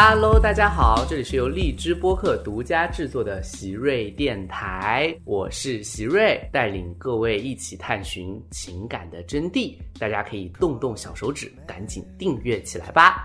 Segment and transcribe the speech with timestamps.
[0.00, 9.74] Hello，大家好，这里是由荔枝播客独家制作的席瑞电台，我是席瑞，带领各位一起探寻情感的真谛。
[9.98, 13.24] 大家可以动动小手指，赶紧订阅起来吧。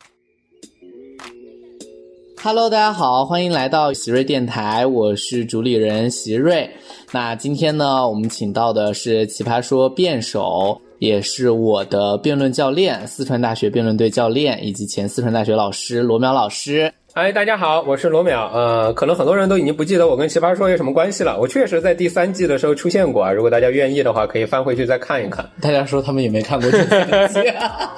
[2.41, 6.67] Hello，大家好，欢迎来到席瑞电台，我是主理人席瑞。
[7.11, 10.81] 那今天呢，我们请到的是奇葩说辩手。
[11.03, 16.93] 也是我的辩论教练，四川大学辩论队教练，以及前四川大学老师罗淼老师。
[17.15, 18.51] 嗨，大家好，我是罗淼。
[18.51, 21.39] 呃，可能很多人都已经不记得我跟奇葩说有什么关系了。
[21.39, 23.31] 我确实在第三季的时候出现过啊。
[23.31, 25.47] 如果大家愿意的话，可以翻回去再看一看。
[25.61, 26.83] 大家说他们也没看过这
[27.29, 27.39] 季，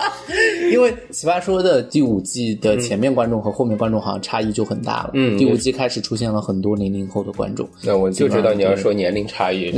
[0.70, 5.12] 因为奇葩说的第五季的前面观众和后面观众好像差异就很大了。
[5.14, 7.66] 嗯，第五季开始出现了很多零零后的观众。
[7.82, 9.74] 那我就知道你要说年龄差异。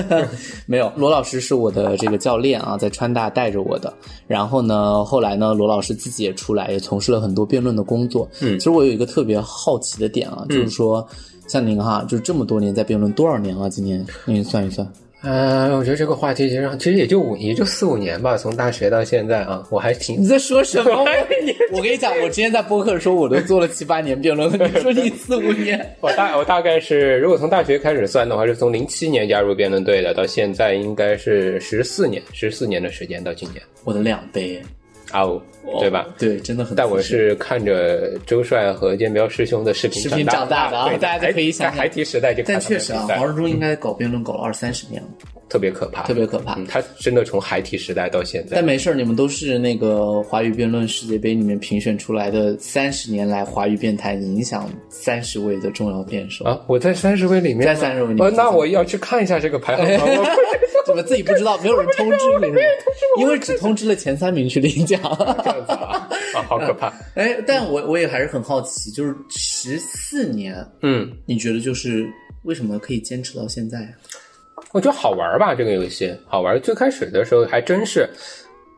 [0.64, 3.92] 没有，罗老师是我的这个教练啊，在川大带着我的。
[4.26, 8.26] 然后呢，后来呢，罗老师自己也出来，也从事了很多辩论的工作。
[8.40, 8.58] 嗯。
[8.70, 11.06] 我有一个特别好奇的点啊，就是说，
[11.46, 13.68] 像您哈，就是这么多年在辩论，多少年了？
[13.68, 14.86] 今年您算一算。
[15.22, 21.04] 呃，我觉得这个话题其实其实也就五，也就四五年吧，从大学到现在啊，我还挺你在说什么？
[21.72, 25.78] 我跟你讲，我之前在播客说我都做了七八年辩论了，你说你四五年？
[26.00, 34.58] 我大我大概是，如果从大学开始算的话，是从零七年加入辩论队的，到现在应该是十四年，十四年的时间到今年，我的两倍。
[35.12, 35.40] 哦，
[35.80, 36.06] 对吧？
[36.18, 36.76] 对，真的很。
[36.76, 42.42] 但我是看着周帅和建彪师兄的视频视频长大的啊，大家就可以想，在孩提时代就。
[42.46, 45.08] 但确实啊，黄志忠应该搞辩论搞了二三十年了，
[45.48, 46.58] 特别可怕，特别可怕。
[46.68, 48.56] 他真的从孩提时代到现在。
[48.56, 56.60] 但没事儿你们都是那个华语辩论世界杯里面评选出来的三十年来华语辩坛影响三十位的重要辩手啊！
[56.66, 60.26] 我在三十位里面，在三十位里面，那我要去看一下这个排行榜。
[60.86, 61.58] 怎么自己不知道？
[61.58, 65.00] 没有人通知你，因为只通知了前三名去领奖。
[65.44, 66.92] 这样子啊，啊，好 可怕！
[67.14, 72.06] 哎，但我我也还是很好奇，就是十四年，嗯，你觉得就是
[72.44, 73.92] 为什么可以坚持到现在？
[74.72, 76.60] 我觉得好玩吧，这个游戏好玩。
[76.60, 78.08] 最开始的时候还真是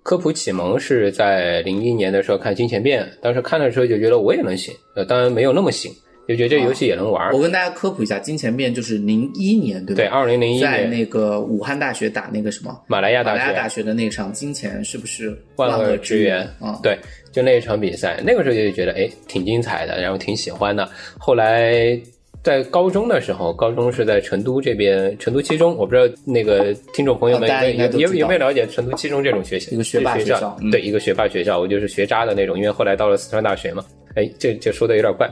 [0.02, 5.92] 科普启蒙是在零一年的时候看《金钱变》，当时看的时候就觉得我也能行，呃，当然没有那么行。
[6.28, 7.32] 就觉得这游戏也能玩。
[7.32, 10.02] 我跟大家科普一下，金钱变就是零一年，对吧？
[10.02, 16.40] 对，二零零一年在那个武汉大学打那个什么马来亚大学大学的那场金钱是不是万恶之源？
[16.60, 16.96] 啊，对，
[17.32, 20.88] 就那一场比赛，那个时候就觉得哎挺精彩的，然后挺喜欢的。
[21.18, 22.00] 后来
[22.44, 29.72] 在高中的时候，高中是在成都这边，成都七中，我不知道那个听众朋友们有有有没有了解成都七中这种学校？
[29.72, 33.84] 一个学霸学校，对，一个学霸学校，我就是学渣的那种，因为后来到了四川大学嘛。
[34.14, 35.30] 哎，这这说的有点怪，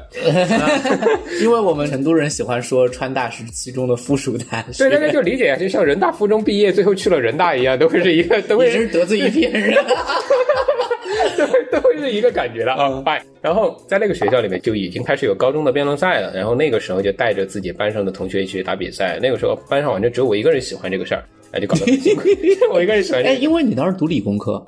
[1.43, 4.89] 因为我们成都人喜欢说川大是其中的附属大学。
[4.89, 9.75] 对，大家就理解啊，就像人大附中毕业，最后去了人大一样，都会是一个，都会是得罪一片人，
[11.37, 13.03] 都会都会是一个感觉了啊。
[13.03, 13.23] 拜。
[13.43, 19.19] 然后在那个学校里面就已经开始有高中的辩论赛了，然后那个时候就带着自己班上的同学一起去打比赛。
[19.21, 22.23] 那个时候班上好像只有我一个人喜欢这个事儿，哎，就搞得很辛苦。
[22.73, 23.23] 我一个人喜欢。
[23.23, 24.65] 哎，因为你当时读理工科。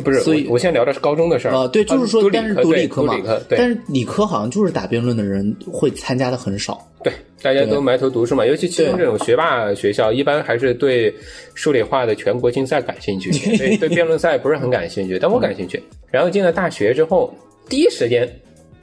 [0.00, 1.66] 不是，所以我现在聊的是高中的事儿啊。
[1.68, 3.14] 对，就是说，但是读理科嘛，
[3.48, 6.86] 但是理科好像就是打辩论的人会参加的很少。
[7.02, 11.14] 对，大家都埋头读书嘛，尤其其中这种学霸学校，一般还是对
[11.54, 15.18] 数理化的全国竞赛感兴趣，对对辩论赛不是很感兴趣。
[15.18, 15.82] 但我感兴趣。
[16.10, 17.32] 然后进了大学之后，
[17.68, 18.28] 第一时间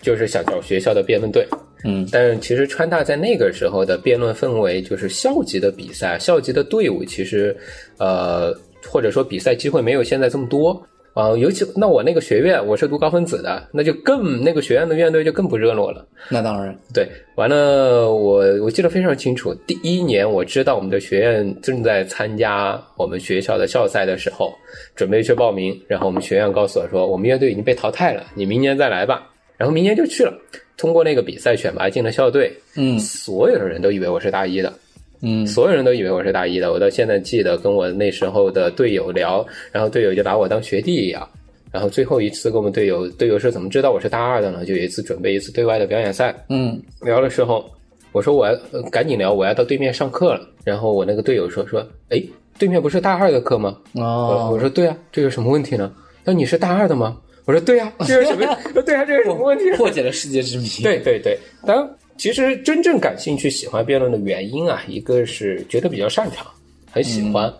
[0.02, 1.46] 就是想找学校的辩论队。
[1.84, 7.56] 嗯，但是其实川大在那个时候的辩论氛围，就是校级的比赛、校级的队伍，其实
[8.00, 8.52] 呃，
[8.88, 10.82] 或者说比赛机会没有现在这么多。
[11.16, 16.06] 啊，尤其那我那个学院，我是读高分子的，那就更那个学院的院队就更不热络了。
[16.28, 24.53] 那当然，对，完了，我我记得非常清楚，第一年我知道我们的学院正在参加我们学校的校赛的时候，
[24.94, 29.32] 准备去报名，然后我们学院告诉我说，我们乐队已经被淘汰了，你明年再来吧。
[29.56, 30.38] 然后明年就去了，
[30.76, 32.52] 通过那个比赛选拔进了校队。
[32.76, 34.73] 嗯，所有的人都以为我是大一的。
[35.22, 41.28] 嗯，所有人都以为我是大一的，我到现在记得跟我那时候的队友聊，然后队友就把我当学弟一样。
[41.72, 44.64] 然后最后一次跟我们队友，队友是怎么知道我是大二的呢？
[44.64, 47.70] 就有一次准备一次对外的表演赛，嗯，聊的时候，
[48.14, 48.56] 我说我要
[48.90, 50.47] 赶紧聊，我要到对面上课了。
[50.64, 52.23] 然后我那个队友说说，哎，
[52.58, 53.78] 对面不是大二的课吗？
[53.94, 55.91] 哦，我说对啊，这有什么问题呢？
[56.23, 57.18] 那你是大二的吗？
[57.44, 58.58] 我说对啊，这有什么？
[58.85, 59.70] 对啊，这有什么问题？
[59.76, 60.68] 破解了世界之谜。
[60.82, 61.90] 对对对，当然。
[62.17, 66.47] 其实真正感兴趣、喜欢辩论的原因啊，一个是觉得比较擅长，
[66.90, 67.53] 很喜欢，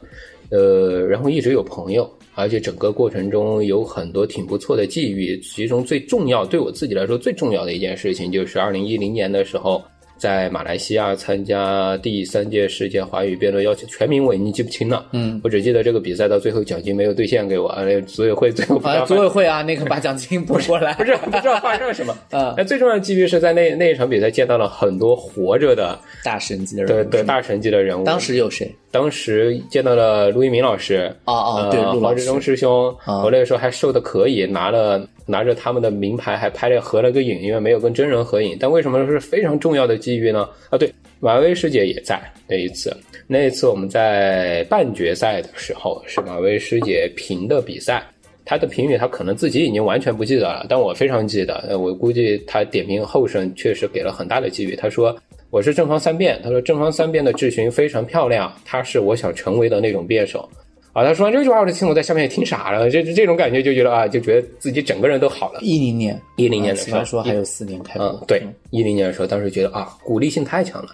[0.50, 5.38] 呃，然后一直有朋友，而且整个过程中有很多挺不错的际遇。
[5.42, 9.84] 其中最重要，对我自己来说最重要的一件事情，就是二零一零年的时候，
[10.18, 15.06] 在马来西亚参加第三届世界华语辩论邀请，全名我已经记不清了。
[15.12, 22.18] 嗯，我只记得这个比赛到最后奖金没有兑现给我，那组委会最后啊，组委会啊，那个把奖金补过来， 不是不知道发生了什么。
[22.32, 28.04] 啊， 那最重要的机遇是在那那一场比赛见到了很多活着的大神级的人物，对对大神级的人物。
[28.06, 28.74] 当时有谁？
[28.96, 38.56] 当时见到了陆一鸣老师，哦哦，对，黄志忠师兄，啊我那个时候还瘦的可以，拿了拿着他们的名牌还拍了合了个影，因为没有跟真人合影。
[38.58, 40.48] 但为什么是非常重要的机遇呢？
[40.70, 40.90] 啊，对，
[41.20, 42.96] 马薇师姐也在那一次。
[43.28, 48.02] 那一次我们在半决赛的时候，是马薇师姐评的比赛。
[48.46, 51.56] 她的评语，她可能自己已经完全不记得了，但我非常记得。
[51.68, 54.74] 呃，我估计她点评后生确实给了很大的机遇。
[54.74, 55.14] 她说
[55.50, 60.48] ：“我是正方三辩。”他说：“正方三辩的质询非常漂亮，他是我想成为的那种辩手。”
[60.94, 65.60] 啊，他说完这句话，我就听我在下面也听傻了，这 这这种感觉就觉得啊，就觉得自己整个人都好了。
[65.62, 70.90] 一零年，一零年的奇时候葩说还有四年开播嗯，，对，一零年的时候，当时觉得啊，鼓励性太强了。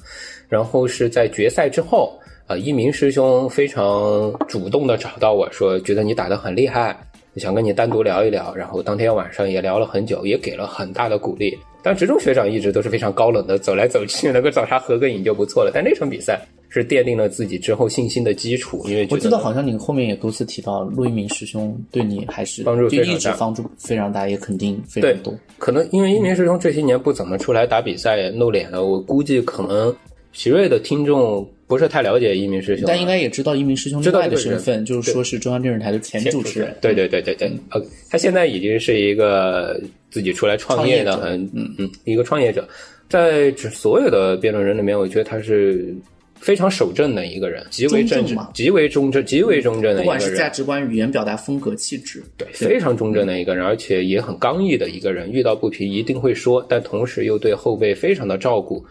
[0.49, 6.99] 然后是在决赛之后，啊，一鸣师兄非常主动的找到我说，觉得你打得很厉害，
[7.35, 8.55] 想跟你单独聊一聊。
[8.55, 11.55] 然后当天晚上也聊了很久，也给了很大的鼓励。
[11.83, 15.71] 但职中学长一直都是非常高冷的，走来走去， 能够找他合个影就不错了。
[15.73, 16.39] 但那场比赛
[16.69, 25.35] 是奠定了自己之后信心的基础，因为觉我记得好像你后面也多次提到，陆一鸣师兄对你还是帮助就非常大一直帮助非常大，也肯定非对常多。
[25.57, 29.93] 可能因为一鸣师兄这些年不怎么出来打比赛露脸了，我估计可能
[30.33, 36.75] 奇瑞的听众不是太了解一鸣师兄啊，但应该也知道一鸣师兄另外的身份，就是说是中央电视台的前主持人。
[36.81, 42.67] 对对对对对，呃，他现在已经是一个自己出来创业的嗯嗯一个创业者，
[43.07, 45.95] 在这所有的辩论人里面，我觉得他是
[46.41, 50.35] 非常守正的一个人，极为正直极为忠正，极为忠正的一个人不管是。
[50.35, 58.83] 价值观、语言表达风格、气质，对，非常忠正的一个人，而且也很刚毅的一个人，遇到不平一定会说，但同时又对后辈非常的照顾，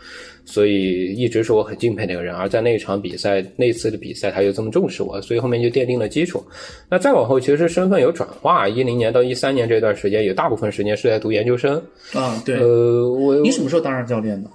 [0.45, 2.33] 所以一直是我很敬佩的一个人。
[2.33, 6.45] 而在那场比赛，那次的比赛，他又这么重视我，所以后面就奠定了基础。
[6.89, 11.83] 那再往后，其实身份有转化，一零年到一三年这段时间，有大部分时间是在读研究生。
[12.13, 12.61] 啊，对。
[12.61, 14.49] 呃，我你什么时候当上教练的？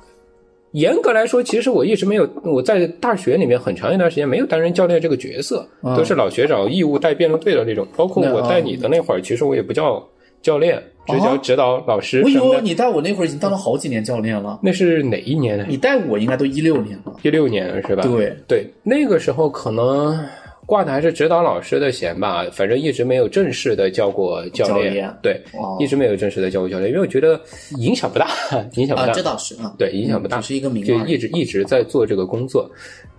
[0.76, 7.88] 严格来说，其实我一直没有我在大学里面很长一段时间没有担任教练这个角色，嗯都是老学长义务带辩论队的那种。
[7.96, 10.06] 包括我带你的那会儿，其实我也不叫
[10.42, 12.38] 教练，只叫指导老师我以。
[12.38, 15.66] 为你带我那会儿已经当了好几年教练了，那是哪一年呢？
[15.70, 17.16] 你带我应该都一六年了。
[17.24, 18.04] 一六年是吧？
[18.04, 20.20] 对，对，那个时候可能
[20.66, 24.88] 挂的还是指导老师的衔吧，反正一直没有正式的教过教练。
[24.88, 25.18] 教练。
[25.22, 25.78] 对，哦。
[25.80, 27.40] 一直没有正式的教过教练，因为我觉得
[27.78, 28.28] 影响不大，
[28.76, 29.14] 影响不啊，大。
[29.14, 32.70] 这倒是啊，对，影响不大，只是一个名就一直一直在做这个工作，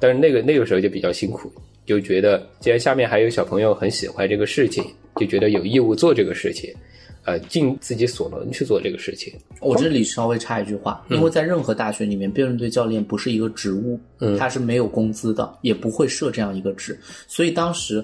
[0.00, 1.50] 但是那个那个时候就比较辛苦，
[1.84, 4.84] 就觉得既然下面还有小朋友很喜欢这个事情，
[5.16, 6.74] 就觉得有义务做这个事情，
[7.26, 9.34] 呃，尽自己所能去做这个事情。
[9.60, 16.96] 我这里稍微插一句话，因为在任何大学里面，辩论队教练不是一个职务，嗯他是没有工资的，也不会设这样一个职。
[17.26, 18.02] 所以当时，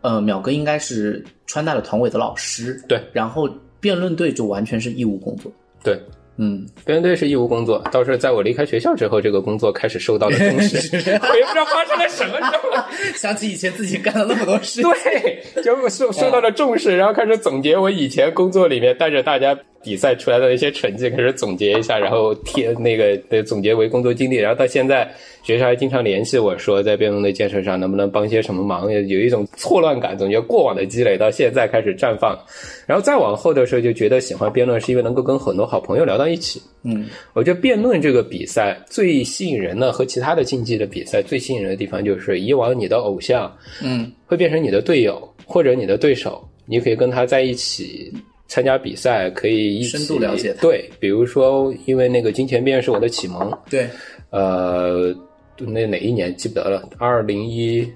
[0.00, 3.48] 呃，淼哥应该是川大的团委的老师，对，然后
[3.78, 5.52] 辩论队就完全是义务工作。
[5.84, 5.96] 对，
[6.38, 10.76] 嗯，辩论队是义务工作，倒是在我离开学校之后，这个工作开始受到了重视。
[10.96, 13.12] 我也不知道发生了什么，时候？
[13.14, 25.08] 想起以前自己干了那么多事，对，结果受受到了重视，然后开始总结我以前工作里面带着大家比赛出来的一些成绩，开始总结一下，然后贴那个呃总结为工作经历，然后到现在
[25.44, 32.36] 学校还经常联系我说，在辩论的建设上能不能帮些什么忙，有一种错乱感，总觉过往的积累到现在开始绽放，
[32.84, 48.12] 然后再往后的时候就觉得喜欢辩论是因为能够跟很多好朋友聊到一起，嗯，我觉得辩论这个比赛最吸引人的和其他的竞技的比赛最吸引人的地方，就是以往你的偶像，嗯，会变成你的队友或者你的对手，你可以跟他在一起
[48.48, 53.88] 参加比赛，可以一起深度了解他对，比如说，因为那个金钱变是我的启蒙，对，
[54.30, 55.14] 呃，
[55.58, 57.86] 那哪一年记不得了，二零一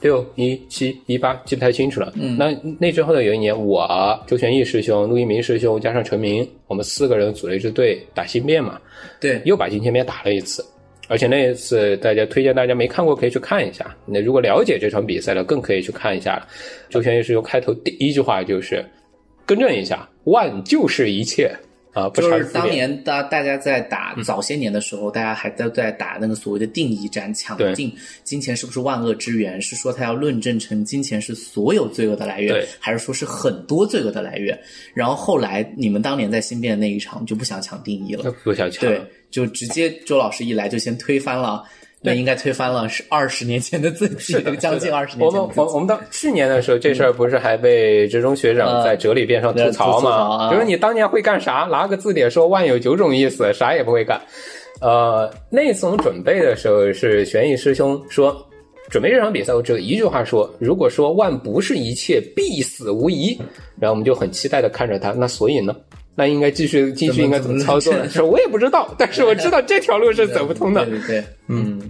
[0.00, 2.12] 六、一七、一八记不太清楚了。
[2.16, 8.78] 嗯那那之后的有一年，我周玄义师兄、陆一鸣师兄加上陈明，我们四个人组了一支队打新变嘛，
[9.18, 10.64] 对，又把金钱变打了一次。
[11.06, 13.94] 而且那一次，大家推荐大家没看过可以去看一下。
[14.06, 16.48] 那如果了解这场比赛了，更可以去看一下了。
[16.88, 18.82] 周玄义师兄开头第一句话就是
[19.46, 21.54] 更正一下，万就是一切
[21.92, 22.68] 啊，不就是当。
[22.70, 27.92] 年大大家在打早些年的时候，大家还在在打那个所谓的定义战，抢定
[28.24, 29.60] 金钱是不是万恶之源？
[29.60, 34.58] 是说他要论证成金钱是所有罪恶的来源，还是说是很多罪恶的来源？
[34.92, 41.62] 然后后来你们当年在新辩那一场就不想抢定义了，不想抢对，就直接周老师一来就先推翻了。
[42.04, 45.60] 那应该推翻了是二十年前的自己，将近二十年我们前的自己。
[45.60, 50.50] 我我们当去年的时候，这事儿不是还被职中学长在哲理边上吐槽吗？
[50.50, 51.66] 就说你当年会干啥？
[51.70, 54.20] 拿个字典说万有九种意思，啥也不会干。
[54.82, 58.36] 呃，那次我们准备的时候是玄毅师兄说，
[58.90, 63.34] 准备这场比赛我只有一句话说，如果说万不是一切，必死无疑。
[63.80, 65.74] 然后我们就很期待的看着他，那所以呢？
[66.14, 68.06] 那应该继续继续应该怎么操作呢？
[68.10, 70.84] 说我也不知道，但是我知道这条路是走不通的。
[70.86, 71.80] 对对对，嗯，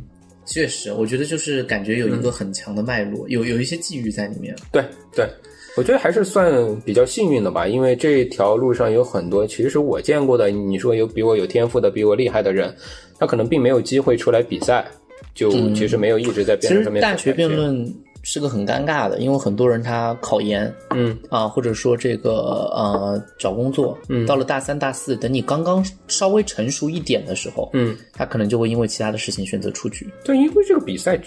[0.46, 4.54] 确实，我觉得就是感觉有一个很强的脉络，有有一些际遇在里面。
[4.72, 4.82] 对
[5.14, 5.28] 对，
[5.76, 6.52] 我觉得还是算
[6.82, 12.74] 比较幸运的吧，因为这条路上有很多其实我见过的，你说有比我有天赋的、比我厉害的人，
[13.18, 14.86] 他可能并没有机会出来比赛，
[15.34, 17.02] 就其实没有一直在辩论上面。
[17.02, 17.94] 大学辩论。
[18.24, 22.32] 是个很尴尬的，因为很多人他考研，嗯啊，或者说这个
[22.74, 30.10] 呃找工作，嗯，到了大三、大四，等你刚刚稍微成熟一点的时候，嗯，他可能就会因为其他的事情选择出局。
[30.24, 31.20] 对，因为这个比赛，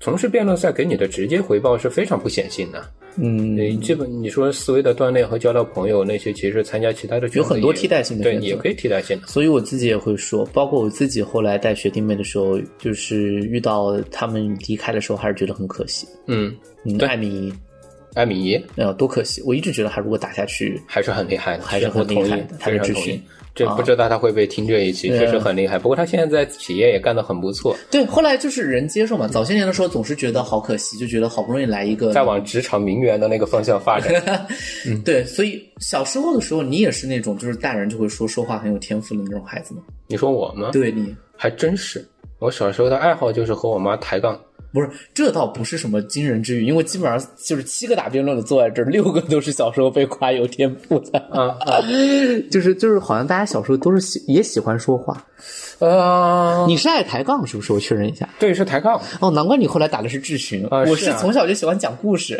[0.00, 2.84] 从事辩论赛给你的直接回报是非常不显性的。
[3.16, 9.26] 嗯，你基本你说思维的锻炼和交到朋友那些，其实参加其他的有很多替代性的，对，也可以替代性的。
[9.28, 16.06] 所以我自己也会说，包括我自己后来带学弟妹的时候，就是遇到他们离开的时候，还是觉得很可惜。
[16.26, 16.56] 嗯，
[17.00, 17.52] 艾米，
[18.14, 19.40] 艾米，呃，多可惜！
[19.46, 22.56] 我一直觉得他如果打下去，还是很厉害的，还是很厉害的。
[22.58, 23.20] 他的咨询。
[23.54, 25.78] 这不知道他会不会听这一期，确实很厉害。
[25.78, 27.76] 不过他现在在企业也干得很不错。
[27.90, 29.28] 对，后来就是人接受嘛。
[29.28, 34.12] 早些年的时候总是觉得好可惜，就觉得好不容易来一个，再往职场名媛的那个方向发展。
[34.86, 35.24] 嗯，对。
[35.24, 39.82] 所以小时候的时候，你也是那种就是大人就会说说话很有天赋的那种孩子吗？
[40.08, 40.70] 你说我吗？
[40.72, 42.04] 对你还真是。
[42.40, 44.38] 我小时候的爱好就是和我妈抬杠。
[44.74, 51.56] 不是，这倒不是什么惊人之语，因为基本上就是七个打辩论的坐在这儿，六个都是小时候被夸有天赋的啊，
[52.50, 55.24] 就是就是，好像大家小时候都是喜也喜欢说话。
[55.78, 57.72] 呃，你是爱抬杠是不是？
[57.72, 59.00] 我确认一下，对，是抬杠。
[59.20, 60.66] 哦，难怪你后来打的是智询。
[60.70, 62.36] 我是从小就喜欢讲故事。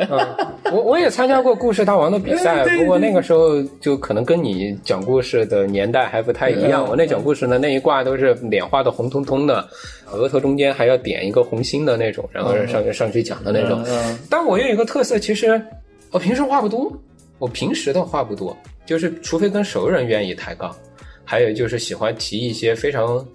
[0.73, 6.87] 我我也参加过故事大王的比赛，不过那个时候就可能跟你讲故事的年代还不太一样。
[6.89, 9.67] 我那讲故事呢，那一挂都是脸画的红彤彤的，
[10.11, 13.85] 额头中间还要点一个红心的那种，然后上上去讲的那种。
[14.31, 15.61] 但我有一个特色，其实
[16.11, 16.93] 我平时话不多，
[17.39, 18.57] 我平时的话不多，
[18.87, 20.75] 就是除非跟熟人愿意抬杠。
[21.27, 23.27] 还有就是喜欢提一些非常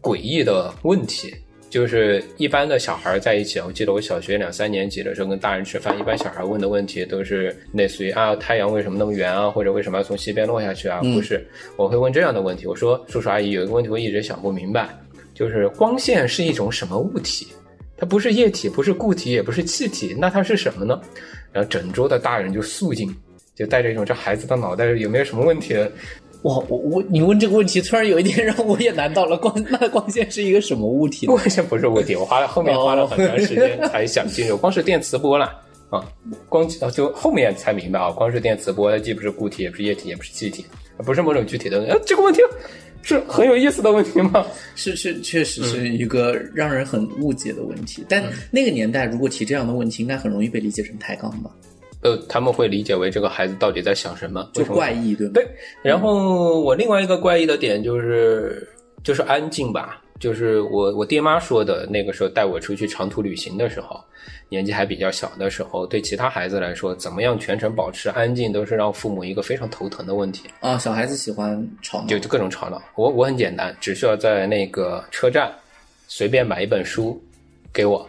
[0.00, 1.30] 诡异的问题，
[1.74, 11.00] 就是一般的小孩在一起，我记得我小学两三年级的时候跟大人吃饭，一般小孩问的问题都是类似于啊太阳为什么那么圆啊，或者为什么要从西边落下去啊？
[11.00, 12.64] 不是，我会问这样的问题。
[12.68, 14.88] 我说叔叔阿姨有一个问题我一直想不明白，
[15.34, 17.48] 就是光线是一种什么物体？
[17.96, 21.00] 它不是液体，不是固体，也不是气体，那它是什么呢？
[21.50, 23.12] 然后整桌的大人就肃静，
[23.52, 25.74] 就带着一种这孩子的脑袋有没有什么问题？
[26.44, 29.34] 哇，我我你问这个问题，突然有一点让我也难到了。
[29.36, 31.26] 光那光线是一个什么物体？
[31.26, 34.54] 光线不是物体，我花了后面花了很长时间才想清楚。
[34.58, 35.58] 光是电磁波啦
[35.88, 36.04] 啊，
[36.50, 40.66] 光就后面才明白啊，光是电磁波，它既不是固体，也不是液体，也不是气体，
[40.98, 41.82] 不是某种具体的。
[41.90, 42.42] 啊，这个问题
[43.00, 44.44] 是很有意思的问题吗？
[44.76, 48.04] 是是，确实是一个让人很误解的问题。
[48.06, 51.50] 但那个年代如果提这样的问题，应该很容易被理解成抬杠吧？
[52.04, 54.48] 呃，他们会理解为这个孩子到底在想什么？
[54.52, 55.32] 就怪异，对吗？
[55.34, 55.48] 对。
[55.82, 58.68] 然后我另外一个怪异的点就是，
[59.02, 60.00] 就是安静吧。
[60.20, 64.00] 就是我我爹妈说的，那个时候带我出去长途旅行的时候，
[64.48, 70.78] 年纪还比较小的时候，对其他孩子来说，怎么样全程保持安静，都是让父母一个非常头疼的问题啊。
[70.78, 72.80] 小孩子喜欢吵闹，就就各种吵闹。
[72.94, 75.52] 我我很简单，只需要在那个车站
[76.06, 77.20] 随便买一本书
[77.72, 78.08] 给我，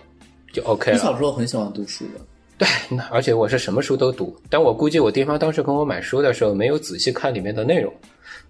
[0.54, 0.98] 就 OK 了。
[0.98, 2.22] 你小时候很喜欢读书的。
[2.60, 2.68] 对，
[3.12, 7.92] 而且我是什么书都读，但我估计我爹妈当时跟我买书的时候没有仔细看里面的内容。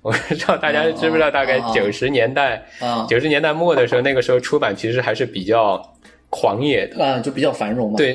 [0.01, 2.63] 我不知道大家知不知道，大概九十年代，
[3.09, 5.81] 九十年代末的时候，那个时候出版其实还是比较
[6.29, 7.97] 狂野的啊，就比较繁荣嘛。
[7.97, 8.13] 对，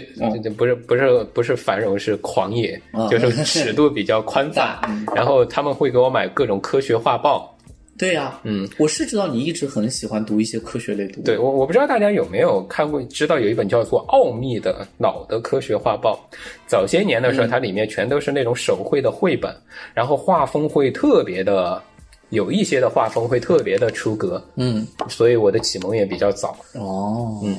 [0.56, 2.80] 不是不是不是繁荣，是狂野，
[3.10, 4.78] 就是 尺度比较宽泛。
[5.16, 7.52] 然后他们会给我买各种科学画报。
[8.00, 11.24] 对呀，嗯，我是知道你一直很喜欢读一些科学类读物。
[11.24, 16.18] 对我，我不知道大家有没有看过，知道有一本叫做《奥秘的脑的科学画报》。
[16.66, 19.54] 早些年的时候，它里面全都是那种手绘的绘本，
[19.92, 21.82] 然后画风会特别的，
[22.30, 24.42] 有一些的画风会特别的出格。
[24.56, 26.56] 嗯，所以我的启蒙也比较早。
[26.72, 27.54] 哦，嗯，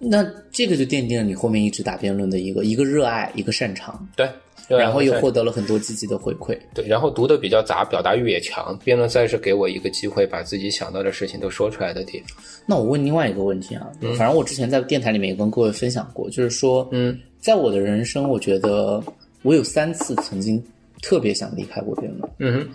[0.00, 4.04] 那这个就奠定了你后面一直打辩论的一个一个热爱，一个擅长。
[4.16, 4.28] 对。
[4.68, 6.58] 然后又获得了很多积极的回馈。
[6.72, 8.78] 对，然后读的比较杂，表达欲也强。
[8.84, 12.28] 辩论赛是给我一个机会，把自己想到的事情都说出来的地方。
[12.66, 19.02] 那我问另外一个问题啊，反正我之前在电台里面也跟各位分享过，就是说，嗯，在我的人生，我觉得
[19.42, 20.62] 我有三次曾经
[21.02, 22.68] 特别想离开过辩论，嗯哼，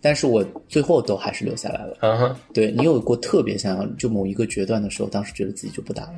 [0.00, 1.96] 但是我最后都还是留下来了。
[2.00, 6.14] 嗯哼，对你有过特别想要就某一个决断的时候，当时觉得自己就不打了，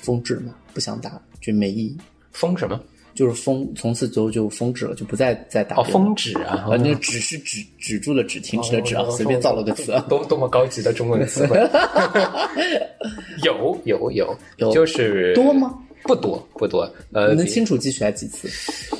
[0.00, 1.10] 疯治嘛，不想打，
[1.40, 1.96] 觉得没意义。
[2.32, 2.80] 疯什么？
[3.18, 10.06] 就是封，从此之后就封止了，就不再再打哦，封止啊，啊，那个止是止止住了，止停止了止啊，随便造了个词啊。
[10.08, 11.58] 多多么高级的中文词汇。
[13.42, 15.74] 有有有有就是多吗？
[16.04, 18.48] 不多不多，呃你，能清楚记起来几次？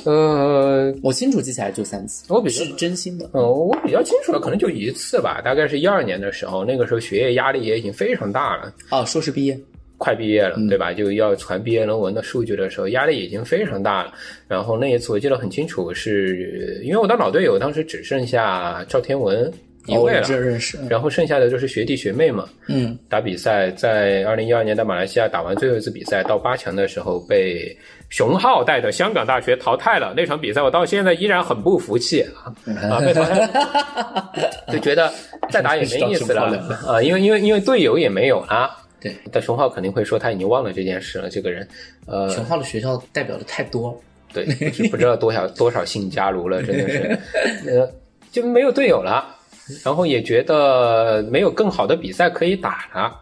[0.03, 3.29] 呃，我清楚记起来就三次，我比较是真心的。
[3.31, 9.57] 呃，我比较清楚的可能就一次吧，大概是一二年的时候，那个时候学业压力也已经非常大了，哦，硕士毕业，
[9.99, 10.91] 快毕业了，对吧？
[10.93, 14.13] 就要传毕业论文的数据的时候，压力已经非常大了。
[14.47, 19.51] 然后那一次我记得很清楚，是因为我的老队友当时只剩下赵天文
[19.87, 20.77] 一哦，位了，认识。
[20.89, 22.47] 然后剩下的就是学弟学妹嘛。
[22.67, 27.75] 嗯，打比赛，在二零一二年在马来西亚打完最后一次比赛，到八强的时候被
[28.09, 30.13] 熊浩带的香港大学淘汰了。
[30.15, 32.53] 那场比赛我到现在依然很不服气啊
[32.89, 32.99] 啊！
[33.01, 34.31] 被淘汰了，
[34.71, 35.11] 就觉得
[35.49, 36.43] 再打也没意思了
[36.87, 38.69] 啊，因为因为因为队友也没有了。
[38.99, 41.29] 对，但熊浩肯定会说他已经忘了这件事了。
[41.29, 41.67] 这个人，
[42.05, 43.97] 呃，熊浩的学校代表的太多了。
[44.33, 44.45] 对，
[44.89, 47.19] 不知道多少多少姓家奴了，真的是，
[47.65, 47.91] 呃，
[48.31, 49.35] 就没有队友了，
[49.83, 53.19] 然后也觉得没有更好的比赛可以打了，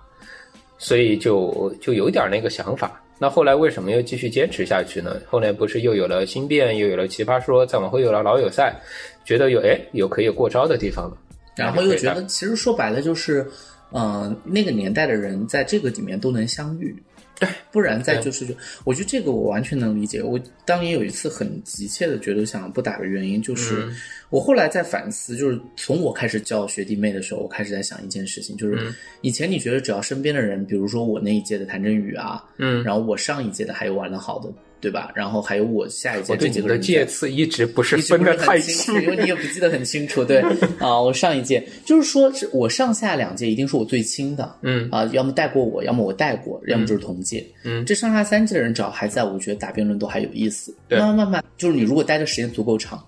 [0.77, 3.01] 所以就就有点那个想法。
[3.19, 5.15] 那后来为什么又继续坚持下去呢？
[5.25, 8.75] 后来不是又有了新变，又有了奇葩说，再往后有了老友赛，
[9.24, 11.17] 觉得有哎有可以过招的地方了，
[11.55, 13.48] 然后又觉得，其实说白了就是，
[13.91, 16.96] 嗯、那个年代的人在这个里面都能相遇，
[17.39, 18.46] 对，不然再就是，
[18.84, 20.22] 我觉得这个我完全能理解。
[20.22, 23.96] 我当年有一次很急切的觉得想不打的原因，就是、嗯
[24.29, 35.12] 我后来在反思，就是从我开始教学弟妹的时候，我开始在想一件事情，就是嗯以前你觉得只要身边的人，比如说我那一届的谭振宇啊，嗯，然后我上一届的还有玩的好的，对吧？
[35.15, 40.24] 然后还有我下一届这几个人在届次一直不是一直不是分得太很清楚，因为你也不记得很清楚。
[40.24, 40.39] 对
[40.79, 47.46] 啊，我上一届就是说，是我上下两届一定是我最亲的，嗯啊，要么带过我，要么我带过，要么就是同届。
[47.63, 50.75] 嗯这上下三届的人只要还在，我觉得打辩论都还有意思。
[50.88, 53.03] 对慢慢慢慢，就是你如果待的时间足够长，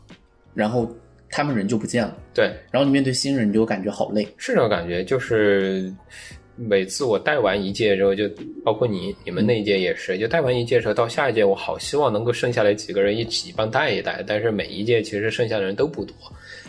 [0.54, 0.90] 然后
[1.30, 2.52] 他们人就不见了，对。
[2.72, 4.24] 然后你面对新人，你就感觉好累。
[4.38, 5.94] 是这种感觉，就是
[6.60, 8.30] 每次我带完一届之后，就
[8.64, 16.14] 包括你你们那一届也是，就带完一届之后到下一届，我好希望能够剩下来几个人一起帮带一带，但是每一届其实剩下的人都不多，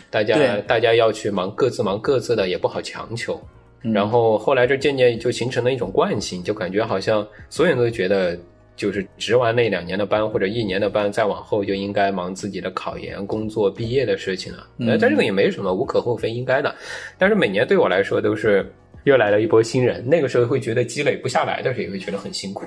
[0.09, 3.39] 大家大家要去忙各自忙各自的，也不好强求。
[3.83, 8.37] 嗯然后后来这渐渐就形成了一种惯性，就感觉好像所有人都觉得。
[8.77, 14.65] 就是值完那两年的班或者一年的班，再往后就应该忙自己的考研、工作、毕业的事情了。
[14.79, 16.73] 呃，但这个也没什么，无可厚非，应该的。
[17.15, 18.65] 但是每年对我来说都是
[19.03, 22.65] 又来了一波新人，那个时候会觉得积累不下来的时候，也会觉得很辛苦。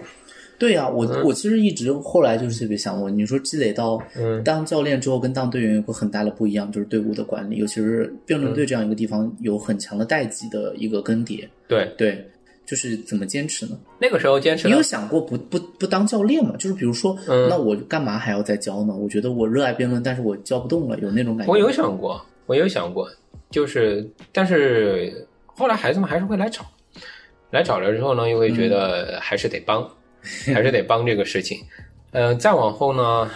[0.57, 11.44] 对呀、我、嗯我其实一直后来就是特别想问，你说积累到嗯当教练之后，跟当队员有个很大的不一样，就是队伍的管理，尤其是辩论嗯队这样一个地方，有很强的代际的一个更迭。
[11.66, 12.25] 对，对，
[12.64, 13.77] 就是怎么坚持呢？
[14.01, 16.55] 那个时候坚持你有，想过不不不当教练吗？
[16.57, 18.94] 就是比如说，嗯那我干嘛还要再教呢？
[18.94, 21.53] 我觉得我热爱辩论，但是我教不动了，有那种感觉。
[21.53, 23.11] 我有想过，我有想过，
[23.51, 26.64] 就是但是后来孩子们还是会来找，
[27.51, 29.88] 来找了之后呢，又会觉得还是得帮，
[30.53, 31.59] 还是得帮这个事情。
[32.12, 33.31] 嗯、再往后呢，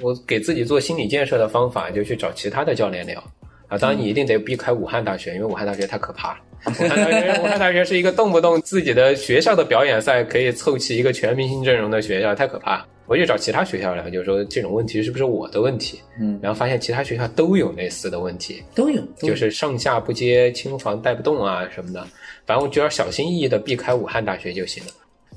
[0.00, 3.22] 我给自己做心理建设的方法就去找其他的教练聊。
[3.68, 6.38] 啊，当然你一定得避开武汉大学，因为武汉大学太可怕了。
[6.66, 12.86] 武汉大学，武汉大学是一个动不动自己的学校的表演赛可以凑齐一个全明星阵容的学校，太可怕了。
[13.06, 16.00] 我就找其他学校聊，就是说这种问题是不是我的问题？
[16.20, 22.06] 嗯，然后发现其他学校都有类似的问题，都有，都有就是上下不接、青房带不动啊什么的。
[22.44, 24.90] 反正我只要小心翼翼的避开武汉大学就行了。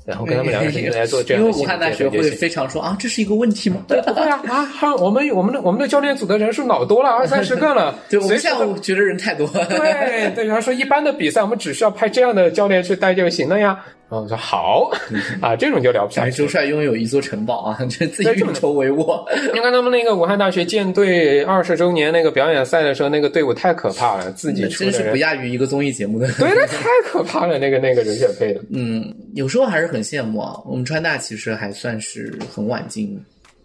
[0.06, 2.08] 然后跟他们两个人来做这样因的因为武汉大学。
[2.08, 3.84] 会非常说啊，这是一个问题吗？
[3.86, 4.64] 对啊啊！
[4.64, 7.96] 哈我们我们的我们的教练组的人数老多了，二三十个了。
[8.08, 9.46] 对，我们随时都现在觉得人太多。
[9.46, 13.78] 对对，他说一般的比赛我们只需要派这样的教练去带就行了呀。
[14.10, 14.90] 然后我说好
[15.40, 16.48] 啊，这种就聊不下哎，去周。
[16.48, 19.24] 帅拥有一座城堡啊， 这自己运筹帷幄。
[19.54, 26.26] 你看他们那个武汉大学舰队二十周年那个表演赛的时候，那个队伍太可怕了，自己真是不，亚于一个综艺节目的。
[26.32, 28.60] 对，那太可怕了，那个那个人选配的。
[28.70, 30.60] 嗯，有时候还是很羡慕啊。
[30.66, 33.16] 我们川大其实还算是很晚进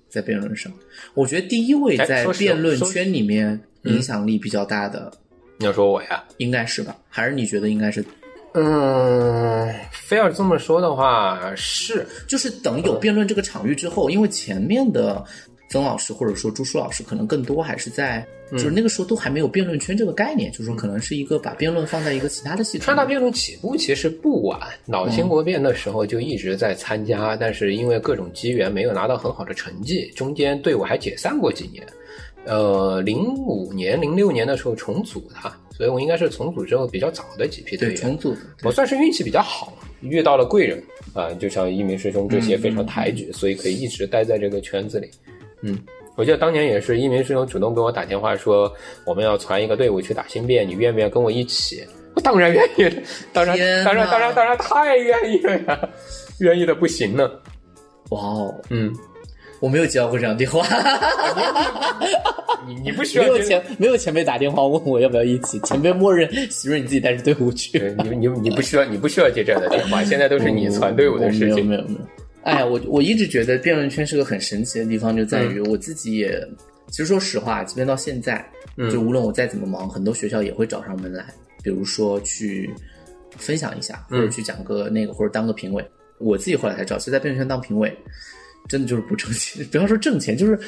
[0.07, 0.71] 在辩论上，
[1.15, 5.11] 我觉得第一位在辩论圈里面影响力比较大的，
[5.57, 6.23] 你要说我呀？
[6.37, 6.95] 应该是吧？
[7.09, 8.05] 还是你觉得应该是？
[8.57, 15.21] 嗯，非要这么说的话，是就是等有辩论这个场域之后，因为前面的
[15.69, 22.85] 曾老师或者说朱舒老师可能更多还是在，就是那个时候都还没有辩论圈这个概念，就是说可能是一个把辩论放在一个其他的系统。
[22.85, 31.85] 川大辩论起步其实不晚，老兴国辩的时候就一直在参加，但是因为各种机缘没有拿到很好的成绩，中间队伍还解散过几年。
[32.45, 37.97] 呃，零五年、零六年的时候重组的，所以我应该是重组之后比较早的几批队员。
[37.97, 40.81] 对重组的，我算是运气比较好，遇到了贵人
[41.13, 45.09] 啊、就像一鸣师兄这些非常抬举，所以可以一直待在这个圈子里。
[45.61, 45.79] 嗯，
[46.15, 48.71] 我记得当年也是一鸣师兄主动给我打电话说，
[49.05, 51.83] 我们要传一个队伍去打新变，你愿不愿意跟我一起？
[52.15, 52.95] 我当然愿意，
[53.33, 55.89] 当然当然当然当然太愿意了呀，
[56.39, 57.29] 愿意的不行呢。
[58.09, 58.93] 哇哦，嗯，
[59.59, 60.65] 我没有接到过这样电话。
[62.67, 67.95] 你 你不需要没有前没有前辈打电话问我要不要一起，前辈默认希润你自己带着队伍去。
[68.03, 71.55] 你你你不需要你不需要接这样的电话，现在都是你传队伍的事情。
[71.55, 71.99] 没有没有没有。
[72.43, 76.39] 哎呀，我我一直觉得辩论圈是个很神奇的地方，就在于我自己也，
[76.89, 78.47] 其实说实话，即便到现在，
[78.91, 81.25] 就无论我再怎么忙，很多学校也会找上门来，
[81.63, 82.69] 比如说去
[83.37, 85.83] 分享一下，或者去讲个那个，或者当个评委。
[86.19, 87.91] 我自己后来才知道，其实，在辩论圈当评委，
[88.67, 90.59] 真的就是不挣钱， 不要说挣钱，就是。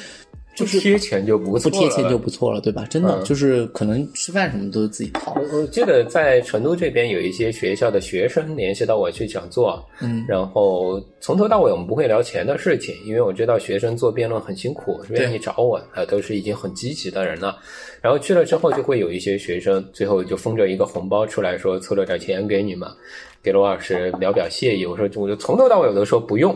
[0.56, 2.84] 就是贴钱就不不贴钱就不错了，对吧？
[2.90, 5.40] 真的就是可能吃饭什么都是自己掏。
[5.52, 17.56] 我记得在成都这边有一些学校的学生联系到我去讲座，嗯，然后从头到尾我们不会聊钱的事情，因为我知道学生做辩论很辛苦，愿意找我，啊，都是已经很积极的人了。
[18.02, 22.88] 然后去了之后，就会有一些学生最后就封着一个红包出来说，凑了点钱给你们。
[23.42, 26.54] 给罗老师聊表谢意，我说我就从头到尾我都说不用，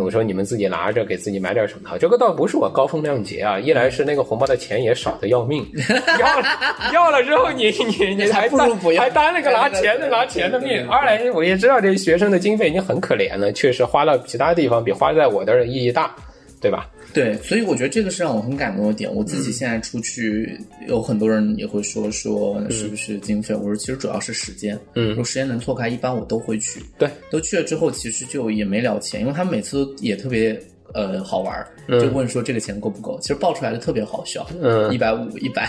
[0.00, 1.98] 我说你们自己拿着给自己买点什么。
[1.98, 5.66] 这个倒不是我高风亮节啊，一来是那个红包的钱也少的要命，
[6.20, 6.46] 要了
[6.92, 10.88] 要了之后你你你还担还担了个拿钱的 拿钱的命。
[10.88, 16.14] 二来我也知道这学生的经费已经很可怜了，确实花到其他地方比花在我这儿意义大，
[16.60, 16.86] 对吧？
[17.12, 19.12] 对，所以我觉得这个是让我很感动的点。
[19.12, 23.54] 我自己现在出去，有很多人也会说说是不是经费？
[23.54, 24.78] 我说其实主要是时间。
[24.94, 26.80] 嗯，如果时间能错开，一般我都会去。
[26.98, 30.60] 对，都去了之后，其实就也没聊钱，因为他们每次都也特别。
[30.94, 31.66] 呃，好玩儿，
[32.00, 33.18] 就问说这个钱够不够？
[33.20, 35.68] 其实报出来的特别好笑，嗯，一百五，一百，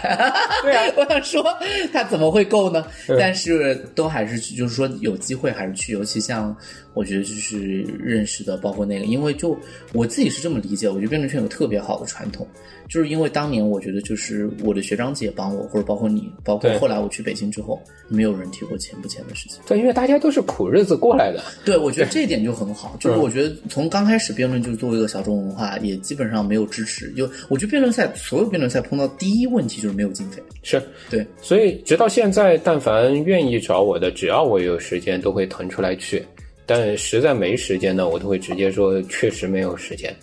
[0.64, 1.44] 对啊， 我想说
[1.94, 2.86] 他怎么会够呢？
[3.20, 6.56] 但是都还是就是说有机会还是去，尤其像
[6.94, 9.58] 我觉得就是认识的，包括那个，因为就
[9.94, 12.48] 我自己是这么理解，我觉得辩论圈有特别好的传统。
[12.90, 19.62] 就是因为当年我觉得，就是我的学长姐帮我，或者包括你，包括后来我去北京之后，没有人提过钱不钱的事情。
[19.66, 21.42] 对，因为大家都是苦日子过来的。
[21.64, 22.98] 对，我觉得这一点就很好。
[23.00, 27.12] 就是我觉得从刚开始辩论就作为一个小众文化，也基本上没有支持。
[27.12, 30.42] 就我觉得辩论赛所有辩论赛碰到第一问题就是没有经费。
[30.64, 36.24] 是对，所以直到现在，但凡愿意找我的，只要我有时间，都会腾出来去。
[36.66, 40.16] 但实在没时间呢，我都会直接说确实没有时间。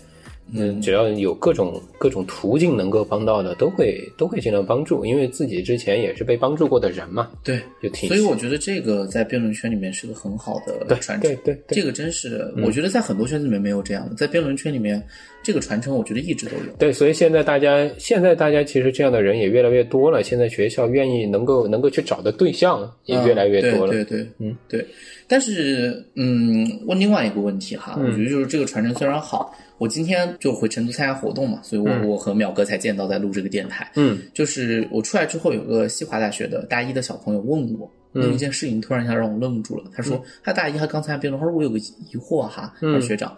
[0.54, 7.30] 嗯，只要有各种各种途径能够帮到的，都会都会尽量帮助，因为自己之前也是被帮助过的人嘛。
[7.44, 8.08] 对，就挺。
[8.08, 11.30] 所以我觉得这个在辩论圈里面是个很好的传承。
[11.30, 15.02] 对对对，这个真是，我觉得在很多圈子里面没有这样的，在辩论圈里面，
[15.42, 16.72] 这个传承我觉得一直都有。
[16.78, 23.92] 对，所以现在大家现在大家其实这样的人也越来越多了，现在学校愿意能够能够去找的对象也越来越多了。
[23.92, 24.86] 对对，嗯对。
[25.26, 29.54] 但是嗯，问另外一个问题哈，我觉得就是这个传承虽然好。
[29.78, 33.90] 我今天就回成都参加活动嘛，所以我我和淼哥才见到在录这个电台。
[33.96, 39.84] 嗯，就是我出来之后，有个西华大学的大一的小朋友问我，有一件事情突然一下让我愣住了。
[39.94, 43.36] 他说他大一他刚参加辩论，他说我有个疑惑哈，他说学长，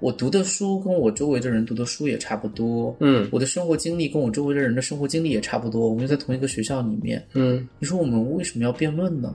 [0.00, 9.34] 我读的书跟我周围的人读的书也差不多，嗯，我的生活经历跟我周围的人的生活经历也差不多，我们又在同一个学校里面，嗯，你说我们为什么要辩论呢？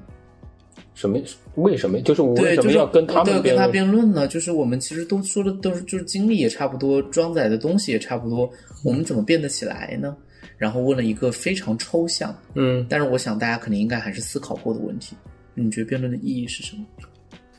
[0.96, 1.20] 什么？
[1.56, 2.02] 为什么？
[2.02, 4.28] 就是我为什么要跟他们跟他辩论呢？
[4.28, 8.50] 就是我们其实都说的都是，就是经历也差不多，装载的东西也差不多，
[8.84, 10.16] 我们怎么辩得起来呢？
[10.58, 15.16] 然后问了一个非常抽象，嗯，但是我想大家肯定应该还是思考过的问题。
[15.56, 16.84] 你觉得辩论的意义是什么？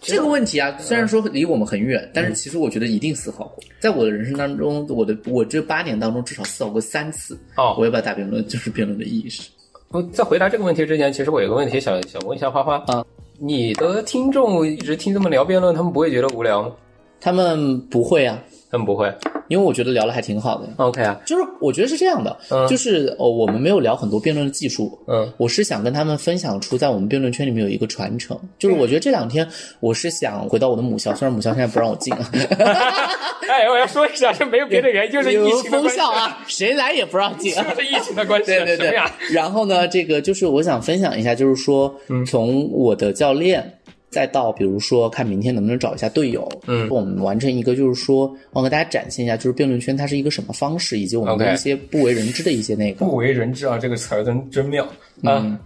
[0.01, 3.65] 这个问题啊，虽然说离我们很远，但是其实我觉得一定思考过。
[3.81, 7.39] 在我的人生当中，我的我这八年当中至少思考过三次。
[7.57, 8.47] 哦，我要不要打辩论？
[8.47, 9.49] 就是辩论的意义是。
[9.89, 13.05] 我在回答这个问题之前，其实我有个问题想想问一下花花啊。
[13.39, 16.73] 你的听众一直听这么聊辩论，他们不会觉得无聊吗？
[17.21, 18.39] 他们不会啊，
[18.71, 19.13] 他们不会。
[19.49, 22.35] 因为我觉得聊的还挺好的，OK 啊，就是我觉得是这样的，
[22.67, 29.47] 就是哦，我们没有聊很多辩论的技术，嗯，我是想跟他们分享出在我们辩论圈里面有一个传承，就是我觉得这两天
[29.81, 32.27] 我是想回到我的母校，虽然母校现在不让我进啊，
[33.47, 38.99] 哎，我要说一下，这没有别的原因， 就是疫情封校啊，谁来也不让进， 是疫情的关系，对对对。
[39.31, 41.95] 然后呢，这个就是我想分享一下，就是说
[42.27, 43.79] 从我的教练。
[44.15, 53.05] 再到比如说看明天能不能找一下队友，嗯，我们完成一个就是说，我给大家展现一下，就是辩论圈它是一个什么方式，以及我们的一些不为人知的一些那个。
[53.05, 54.87] 不为人知啊，这个词儿真真妙
[55.25, 55.59] 啊！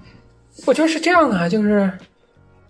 [0.66, 1.92] 我觉得是这样的，就是，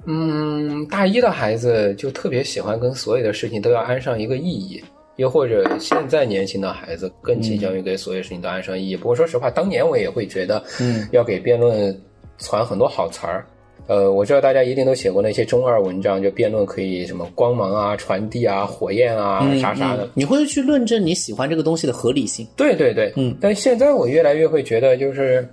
[0.06, 4.82] 嗯，大一的孩子就特别喜欢跟所有的事情都要安上一个意义，
[5.16, 8.96] 又或者现在年轻的孩子更倾向于给所有事情都安上意义。
[8.96, 11.96] 不过说实话，当年我也会觉得，嗯，要给辩论
[12.38, 13.46] 传很多好词儿。
[13.86, 20.10] 呃，我知道大家一定都写过那些中二文章，就辩论可以什么光芒啊、传递啊、火焰啊啥啥的。
[20.14, 22.46] 你会去论证你喜欢这个东西的合理性？
[22.56, 23.34] 对对对，嗯。
[23.40, 25.48] 但现在我越来越会觉得，就是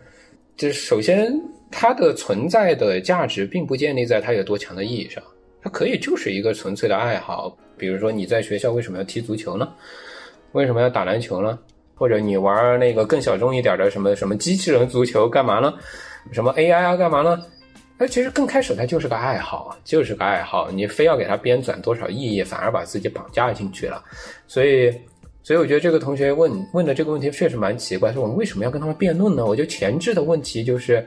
[0.58, 1.32] 就是首先
[1.72, 5.24] 它的存在的价值并不建立在它有多强的意义上，
[5.62, 7.56] 它可以就是一个纯粹的爱好。
[7.78, 9.70] 比如说你在学校为什么要踢足球呢？
[10.52, 11.58] 为什么要打篮球呢？
[11.94, 15.74] 或者你玩那个更小众一点的什么什么机器人足球干嘛呢？
[16.32, 17.42] 什么 AI 啊干嘛呢？
[17.98, 20.70] 那其实更开始它就是个爱好，就是个爱好。
[20.70, 24.04] 你非要给它编纂多少意义，反而把自己绑架进去了。
[24.48, 24.92] 所以，
[25.44, 29.46] 所以我觉得这个同学问问的这个问题确实蛮奇怪，说我们为什么要跟他们辩论呢？
[29.46, 31.06] 我觉得前置的问题就是，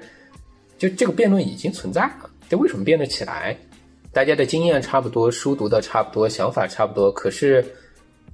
[0.79, 3.55] 就这个辩论已经存在了，这为什么辩得起来？
[4.11, 7.63] 大家的经验差不多，书读的差不多，想法差不多，可是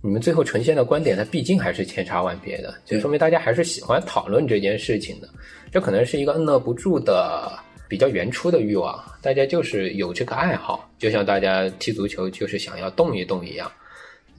[0.01, 5.29] 你们最后呈现的观点，它毕竟还是千差万别的，就说明大家还是喜欢讨论这件事情的。
[5.73, 7.51] 这可能是一个摁捺不住的。
[7.89, 13.71] 比较原初的欲望，大家就是有这个爱好，就像大家踢足球就是想要动一动一样，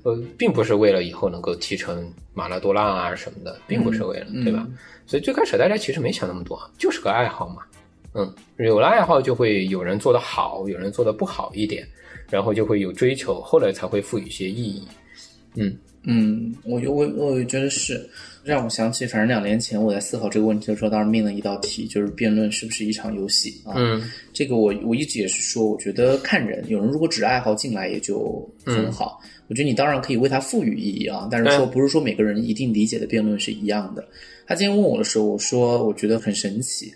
[0.03, 4.67] 呃，并不是为了以后能够踢成马拉多纳啊什么的，并不是为了，对吧？
[5.05, 7.61] 所以最开始大家其实没想那么多，就是个爱好嘛，
[8.13, 11.87] 嗯，有了爱好就会有人做得好，有人做得不好一点，
[12.29, 14.87] 然后就会有追求，后来才会赋予一些意义，
[15.55, 15.77] 嗯。
[16.07, 18.07] 嗯，我我我觉得是。
[18.45, 23.73] 让我想起，反正两年前我在思考这个问题的时候，当时命了一道题，就是辩论是不是一场游戏啊？
[23.75, 29.19] 嗯，这个我我一直也是说，我觉得看人，有人如果只爱好进来也就很好。
[29.47, 34.07] 我觉得你当然可以为他赋予意义啊，但是说不是说每个人一定理解的辩论是一样的。
[34.45, 36.93] 他今天问我的时候，我说我觉得很神奇。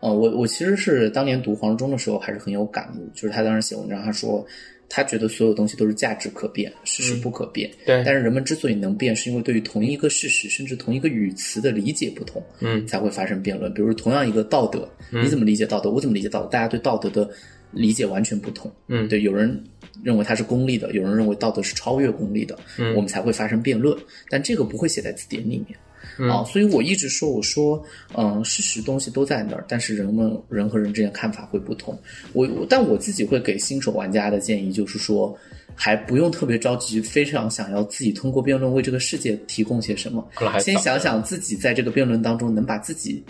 [0.00, 4.42] 呃，我我其实是当年读黄忠的时候还是很有感悟，就是他当时写文章，他说。
[4.88, 7.70] 他觉得所有东西都是价值可变，事实不可变。
[7.84, 13.72] 对，但是人们之所以能变，是因为对于同一个事实，甚至同一个语词的理解不同，嗯，才会发生辩论。
[13.74, 15.90] 比如同样一个道德，你怎么理解道德？
[15.90, 16.48] 我怎么理解道德？
[16.48, 17.28] 大家对道德的
[17.72, 18.70] 理解完全不同。
[18.88, 19.62] 嗯，对，有人
[20.02, 23.96] 认为它是功利的，有人认为道德是超越功利的，嗯，我们才会发生辩论。
[24.28, 25.78] 但这个不会写在字典里面。
[26.18, 27.82] 啊，所以我一直说，我说，
[28.16, 31.98] 嗯，事实东西都在那儿，但是人们人和人之间看法会不同。
[32.32, 35.36] 我，但我自己会给新手玩家的建议就是说，
[35.74, 40.26] 还不用特别着急，非常想要自己通过辩论为这个世界提供些什么。
[40.58, 43.22] 先想想自己在这个辩论当中能把自己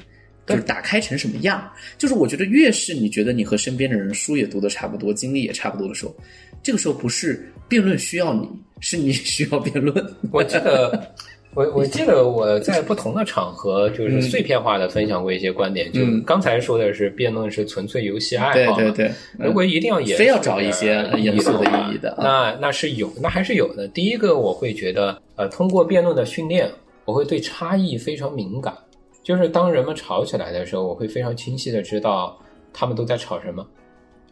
[0.46, 1.68] 就是打开成什么样。
[1.98, 6.14] 就是我觉得越是你觉得你和身边的人书也读的差不多，经历也差不多的时候，
[6.62, 10.14] 这个时候不是辩论需要你，是你需要辩论。
[10.30, 11.14] 我记得。
[11.56, 19.10] 我我记得我在不同的场合就是碎片化的分享过一些观点，就刚才说的是辩论是纯粹游戏爱好，对对对。
[19.38, 23.88] 如果一定要非要找一些严肃的意义的，那那是有，那还是有的。
[23.88, 26.70] 第一个我会觉得，呃，通过辩论的训练，
[27.06, 28.76] 我会对差异非常敏感，
[29.22, 32.38] 就是当人们吵起来的时候，我会非常清晰的知道
[32.70, 33.66] 他们都在吵什么，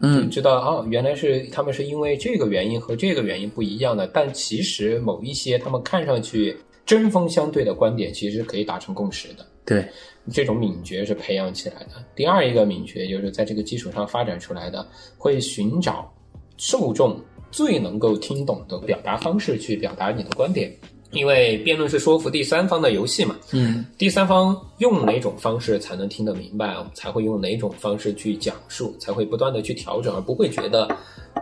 [0.01, 6.55] 嗯，知道哦，原来是他们是因为这个原因和这个原因不一样的，但其实某一些他们看上去。
[6.87, 9.89] 针锋相对的观点其实可以达成共识的，对，
[10.31, 12.05] 这种敏觉是培养起来的。
[12.15, 16.13] 第二一个敏觉就是在这个基础上发展出来的，会寻找
[16.57, 17.19] 受众
[17.51, 20.71] 最能够听懂的表达方式去表达你的观点。
[21.15, 30.89] 因为辩论是说服第三方的游戏嘛，嗯，第三方用哪种方式才能听得明白，才会用哪种方式去讲述，才会不断的去调整，而不会觉得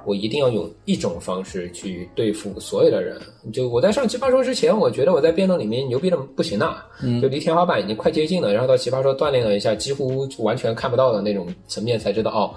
[0.04, 3.20] 我一定要用一种方式去对付所有的人。
[3.52, 6.84] 就我在上奇葩说之前，我觉得我在辩论里面牛逼的不行了，
[7.20, 12.54] 就离天花板已经快接近了，然后到奇葩说锻炼了一下，几乎完全看不到的那种层面，才知道哦，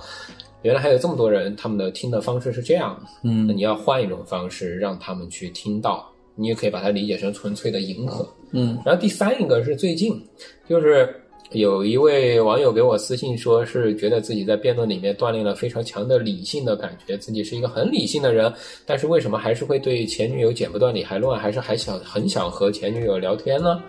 [0.64, 6.12] 原来还有这么多人，他们的听的方式是这样，嗯，那你要换一种方式让他们去听到。
[6.36, 8.78] 你也可以把它理解成纯粹的迎合，嗯。
[8.86, 10.22] 然后第三一个是最近，
[10.70, 11.14] 就是
[11.52, 18.52] 有一位网友给我私信说，是觉得自己在辩论里面锻炼了非常强的理性的感觉，自己是一个很理性的人，
[18.86, 23.82] 但是为什么还是会对前女友剪不断理还乱，还是还想很想和前女友聊天呢？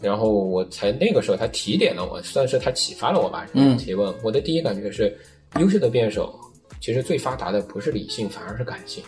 [0.00, 3.46] 然后我才那个时候他提点了我，算是他启发了我吧。
[3.54, 3.76] 嗯。
[3.76, 5.16] 提问，我的第一感觉是，
[5.58, 6.38] 优秀的辩手
[6.80, 9.02] 其实最发达的不是理性，反而是感性。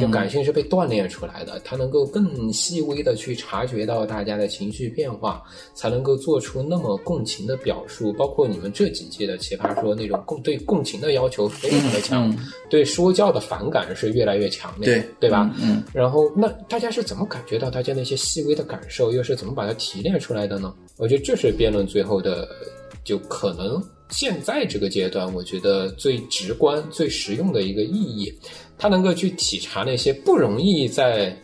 [0.00, 5.42] 就感性是被锻炼出来的，他能够更细微的去察觉到大家的情绪变化，
[5.74, 8.12] 才能够做出那么共情的表述。
[8.14, 12.36] 包括你们这几届的奇葩说那种共对共情的要求非常的强，
[12.68, 15.50] 对说教的反感是越来越强烈，对对吧？
[15.60, 15.82] 嗯。
[15.92, 20.74] 然后那大家是怎么感觉到大家那些细微的感受，又是怎么把它提炼出来的呢？
[20.96, 22.48] 我觉得这是辩论最后的，
[23.04, 28.32] 就可能现在这个阶段，我觉得最直观、最实用的一个意义。
[28.78, 31.36] 他能够去体察那些不容易在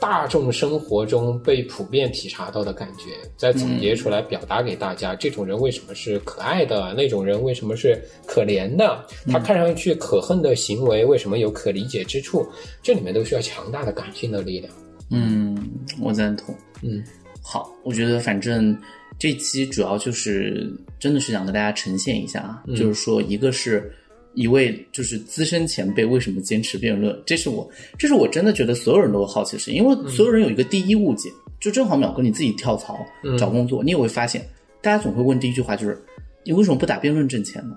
[0.00, 5.14] 大众生活中被普遍体察到的感觉，再总结出来表达给大家。
[5.14, 6.94] 这种人为什么是可爱的？
[6.94, 9.06] 那种人为什么是可怜的？
[9.30, 12.44] 他看上去可恨的行为为什么有可理解之处？
[12.82, 14.72] 这里面都需要强大的感性的力量。
[15.10, 15.56] 嗯，
[16.00, 16.54] 我赞同。
[16.80, 17.04] 嗯，
[17.42, 18.76] 好，我觉得反正
[19.22, 23.88] 这期主要就是真的是想跟大家呈现一下啊，就是说一个是。
[24.34, 27.14] 一位就是资深前辈为什么坚持辩论？
[27.26, 31.28] 这是我，这是我真的觉得所有人都好奇的事，因为所有人有一个第一误解，
[31.60, 32.98] 就正好淼哥你自己跳槽
[33.38, 34.42] 找工作，你也会发现，
[34.80, 36.02] 大家总会问第一句话就是，
[36.44, 37.76] 你为什么不打辩论挣钱呢？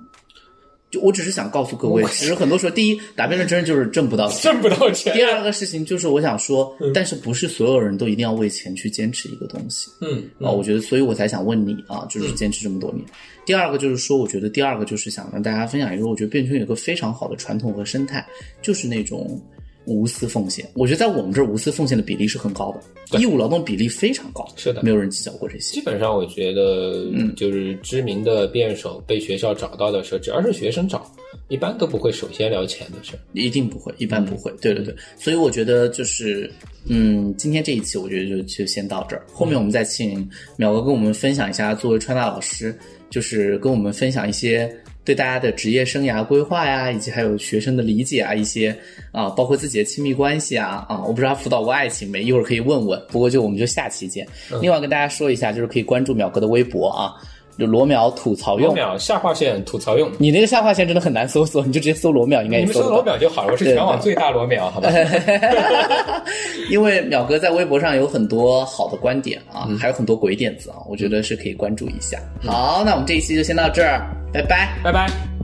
[0.96, 5.14] 就我只是想告诉各位，其实很多时候，第一打辩论真的就是挣不到钱，挣不到钱。
[5.14, 9.92] 第二个事情就是我想说，但是不是所有人都一定要为钱去坚持一个东西？
[10.00, 13.06] 嗯啊，我觉得，所以我才想问你啊，就是坚持这么多年。
[13.46, 18.26] 第二个就是说，我觉得第二个就是想跟大家分享一个，我觉得辩圈有个非常好的传统和生态，
[18.62, 19.40] 就是那种。
[19.86, 25.74] 无私奉献，我觉得在我们这儿无私奉献的比例是很高的，义务劳动比例非常高，是的，没有人计较过这些。
[25.74, 31.10] 基本上，我觉得，嗯，就是知名的辩手被学校找到的时候，只要是学生找，
[31.48, 34.52] 一般都不会首先聊钱的事，一定不会，一般不会。
[34.62, 36.52] 对对对，所以我觉得就是，
[36.88, 42.78] 嗯，今天这一期我觉得就就先到这儿，后面我们再请淼哥跟我们分享一下，作为川大老师，
[43.10, 44.76] 就是跟我们分享一些。
[45.06, 48.76] 对大家的职业生涯规划呀，以及还有学生的理解啊，一些
[49.12, 53.00] 啊，包括自己的亲密关系啊啊，我不知道辅导过爱情没，一会儿可以问问。
[53.08, 54.28] 不过就我们就下期见。
[54.62, 57.14] 另外跟大家说一下，就是可以关注淼哥的微博啊。
[57.58, 60.12] 就罗淼吐槽用，罗淼下划线吐槽用。
[60.18, 64.90] 你那个下划线真的很难搜索，你就直接搜罗淼应该你们搜罗淼就好了，我是全网最大罗淼，好吧？
[66.70, 72.20] 因为淼哥在微博上有很多好的观点啊，还有很多鬼点子啊，我觉得是可以关注一下。
[72.44, 74.02] 好，那我们这一期就先到这儿，
[74.34, 75.35] 拜拜，拜拜。